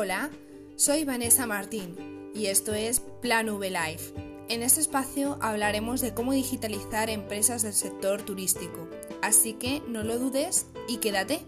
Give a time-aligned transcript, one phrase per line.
[0.00, 0.30] Hola,
[0.76, 4.14] soy Vanessa Martín y esto es Plan V Life.
[4.48, 8.88] En este espacio hablaremos de cómo digitalizar empresas del sector turístico,
[9.22, 11.40] así que no lo dudes y quédate.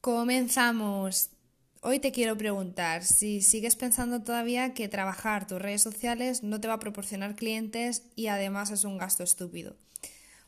[0.00, 1.30] Comenzamos.
[1.80, 6.68] Hoy te quiero preguntar si sigues pensando todavía que trabajar tus redes sociales no te
[6.68, 9.74] va a proporcionar clientes y además es un gasto estúpido.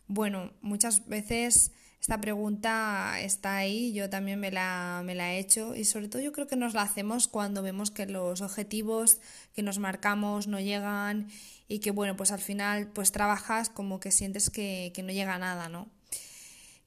[0.07, 5.75] Bueno, muchas veces esta pregunta está ahí, yo también me la, me la he hecho
[5.75, 9.21] y sobre todo yo creo que nos la hacemos cuando vemos que los objetivos
[9.55, 11.29] que nos marcamos no llegan
[11.67, 15.35] y que bueno, pues al final pues trabajas como que sientes que, que no llega
[15.35, 15.89] a nada, ¿no?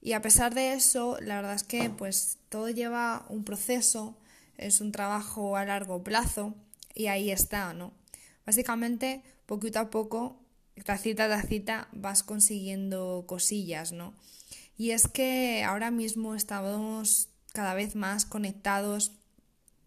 [0.00, 4.16] Y a pesar de eso, la verdad es que pues todo lleva un proceso,
[4.56, 6.54] es un trabajo a largo plazo
[6.94, 7.92] y ahí está, ¿no?
[8.46, 10.40] Básicamente, poquito a poco
[10.84, 14.14] tacita a cita vas consiguiendo cosillas, ¿no?
[14.76, 19.12] Y es que ahora mismo estamos cada vez más conectados,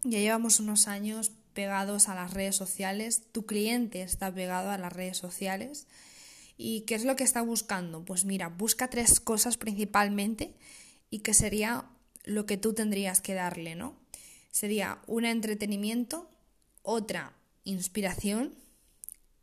[0.04, 4.92] ya llevamos unos años pegados a las redes sociales, tu cliente está pegado a las
[4.92, 5.86] redes sociales.
[6.56, 8.04] ¿Y qué es lo que está buscando?
[8.04, 10.54] Pues mira, busca tres cosas principalmente
[11.10, 11.86] y que sería
[12.24, 13.96] lo que tú tendrías que darle, ¿no?
[14.50, 16.30] Sería un entretenimiento,
[16.82, 18.54] otra inspiración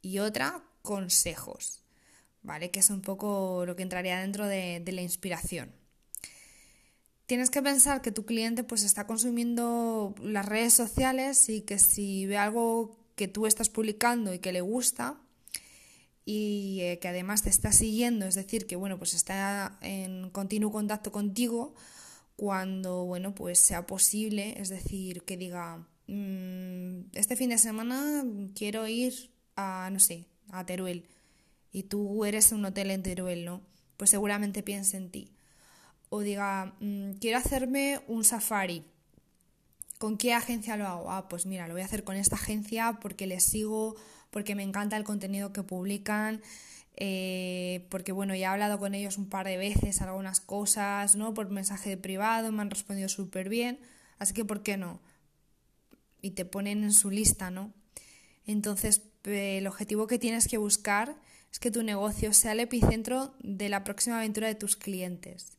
[0.01, 1.83] y otra consejos,
[2.41, 2.71] ¿vale?
[2.71, 5.71] Que es un poco lo que entraría dentro de, la inspiración.
[7.27, 12.25] Tienes que pensar que tu cliente pues está consumiendo las redes sociales y que si
[12.25, 15.21] ve algo que tú estás publicando y que le gusta
[16.25, 20.71] y eh, que además te está siguiendo, es decir, que bueno, pues está en continuo
[20.71, 21.75] contacto contigo
[22.35, 28.87] cuando bueno, pues sea posible, es decir, que diga, mm, este fin de semana quiero
[28.87, 29.13] ir
[29.55, 31.05] a, no sé, a Teruel
[31.71, 33.61] y tú eres un hotel en Teruel, ¿no?
[33.97, 35.31] Pues seguramente piense en ti.
[36.09, 38.83] O diga, mm, quiero hacerme un safari.
[39.97, 41.11] ¿Con qué agencia lo hago?
[41.11, 43.95] Ah, pues mira, lo voy a hacer con esta agencia porque les sigo,
[44.31, 46.41] porque me encanta el contenido que publican,
[46.95, 51.33] eh, porque bueno, ya he hablado con ellos un par de veces algunas cosas, ¿no?
[51.33, 53.79] Por mensaje privado, me han respondido súper bien,
[54.19, 55.01] así que ¿por qué no?
[56.21, 57.73] Y te ponen en su lista, ¿no?
[58.45, 61.15] Entonces, el objetivo que tienes que buscar
[61.51, 65.57] es que tu negocio sea el epicentro de la próxima aventura de tus clientes.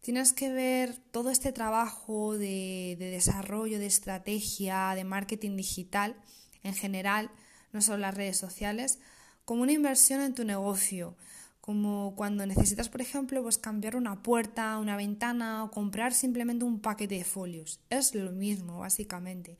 [0.00, 6.16] Tienes que ver todo este trabajo de, desarrollo, de estrategia, de marketing digital
[6.62, 7.30] en general,
[7.72, 8.98] no solo las redes sociales,
[9.44, 11.16] como una inversión en tu negocio,
[11.60, 16.80] como cuando necesitas, por ejemplo, pues cambiar una puerta, una ventana o comprar simplemente un
[16.80, 17.80] paquete de folios.
[17.88, 19.58] Es lo mismo, básicamente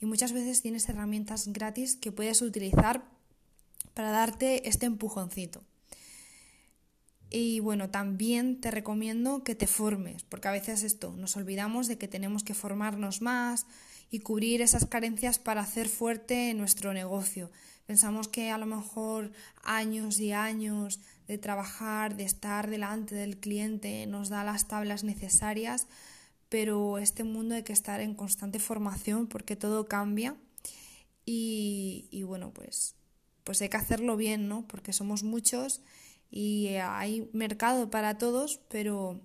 [0.00, 3.04] y muchas veces tienes herramientas gratis que puedes utilizar
[3.94, 5.62] para darte este empujoncito.
[7.30, 11.96] Y bueno, también te recomiendo que te formes, porque a veces esto, nos olvidamos de
[11.96, 13.66] que tenemos que formarnos más
[14.10, 17.50] y cubrir esas carencias para hacer fuerte nuestro negocio.
[17.86, 19.30] Pensamos que a lo mejor
[19.62, 25.86] años y años de trabajar, de estar delante del cliente, nos da las tablas necesarias
[26.50, 30.36] pero este mundo hay que estar en constante formación porque todo cambia
[31.24, 32.96] y, bueno, pues,
[33.44, 34.66] pues hay que hacerlo bien, ¿no?
[34.66, 35.80] Porque somos muchos
[36.28, 39.20] y hay mercado para todos, pero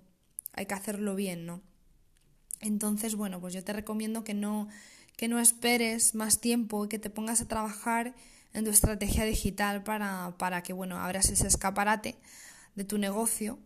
[0.54, 1.62] hay que hacerlo bien, ¿no?
[2.62, 4.68] Entonces, bueno, pues yo te recomiendo que no,
[5.18, 8.16] que no esperes más tiempo y que te pongas a trabajar
[8.54, 12.20] en tu estrategia digital para, para que, bueno, abras ese escaparate
[12.76, 13.58] de tu negocio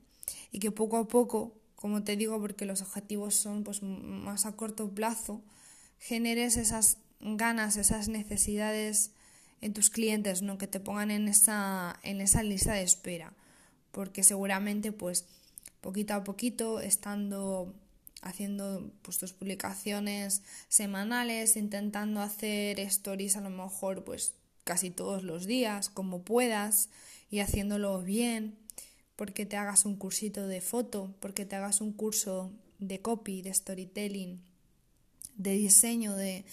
[0.51, 4.51] y que poco a poco como te digo, porque los objetivos son pues, más a
[4.57, 5.41] corto plazo,
[5.97, 9.11] generes esas ganas, esas necesidades
[9.61, 10.57] en tus clientes, ¿no?
[10.57, 13.33] que te pongan en esa, en esa lista de espera,
[13.91, 15.25] porque seguramente pues
[15.79, 17.73] poquito a poquito, estando
[18.21, 24.33] haciendo pues, tus publicaciones semanales, intentando hacer stories a lo mejor pues
[24.65, 26.89] casi todos los días, como puedas,
[27.31, 28.57] y haciéndolo bien,
[29.19, 33.53] porque te hagas un cursito de foto, porque te hagas un curso de copy, de
[33.53, 34.41] storytelling,
[35.35, 36.45] de diseño, de,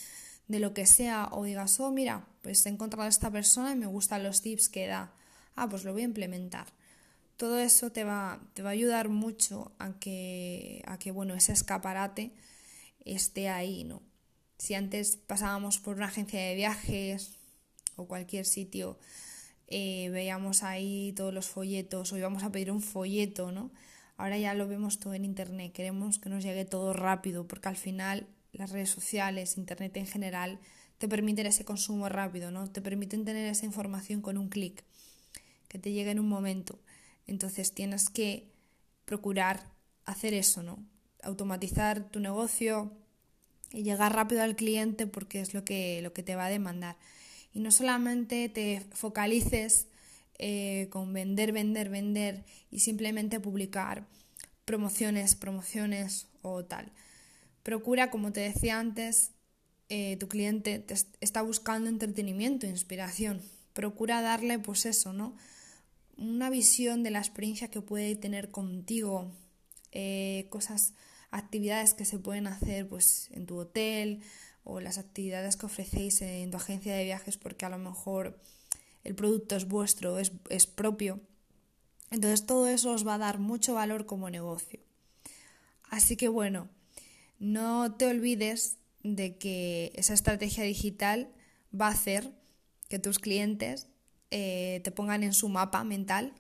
[0.48, 3.76] de lo que sea, o digas, oh, mira, pues he encontrado a esta persona y
[3.76, 5.12] me gustan los tips que da.
[5.54, 6.66] Ah, pues lo voy a implementar.
[7.36, 11.52] Todo eso te va, te va a ayudar mucho a que, a que, bueno, ese
[11.52, 12.32] escaparate
[13.04, 14.02] esté ahí, ¿no?
[14.58, 17.38] Si antes pasábamos por una agencia de viajes
[17.94, 18.98] o cualquier sitio
[19.68, 23.70] eh, veíamos ahí todos los folletos o íbamos a pedir un folleto, ¿no?
[24.16, 27.76] Ahora ya lo vemos todo en Internet, queremos que nos llegue todo rápido, porque al
[27.76, 30.58] final las redes sociales, Internet en general,
[30.98, 32.70] te permiten ese consumo rápido, ¿no?
[32.70, 34.84] Te permiten tener esa información con un clic,
[35.68, 36.78] que te llegue en un momento.
[37.26, 38.50] Entonces tienes que
[39.04, 39.70] procurar
[40.06, 40.78] hacer eso, ¿no?
[41.22, 42.92] Automatizar tu negocio
[43.72, 46.96] y llegar rápido al cliente porque es lo que, lo que te va a demandar.
[47.56, 49.87] Y no solamente te focalices
[50.38, 54.06] eh, con vender, vender, vender y simplemente publicar
[54.67, 56.93] promociones, promociones o tal.
[57.62, 59.31] Procura, como te decía antes,
[59.88, 63.41] eh, tu cliente te está buscando entretenimiento, inspiración.
[63.73, 65.35] Procura darle, pues eso, ¿no?
[66.19, 69.32] Una visión de la experiencia que puede tener contigo,
[69.93, 70.93] eh, cosas,
[71.31, 74.20] actividades que se pueden hacer pues en tu hotel
[74.66, 78.38] o las actividades que ofrecéis en tu agencia de viajes porque a lo mejor
[79.04, 81.20] el producto es vuestro, es, es propio.
[82.10, 84.80] Entonces todo eso os va a dar mucho valor como negocio.
[85.88, 86.68] Así que bueno,
[87.38, 91.30] no te olvides de que esa estrategia digital
[91.78, 92.32] va a hacer
[92.88, 93.88] que tus clientes
[94.32, 96.32] eh, te pongan en su mapa mental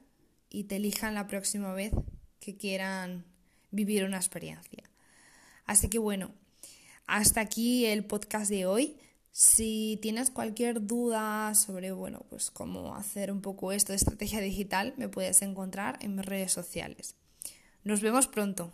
[0.50, 1.92] y te elijan la próxima vez
[2.40, 3.24] que quieran
[3.70, 4.90] vivir una experiencia.
[5.64, 6.32] Así que bueno,
[7.06, 8.96] hasta aquí el podcast de hoy.
[9.32, 14.94] Si tienes cualquier duda sobre, bueno, pues cómo hacer un poco esto de estrategia digital,
[14.96, 17.16] me puedes encontrar en mis redes sociales.
[17.84, 18.72] Nos vemos pronto.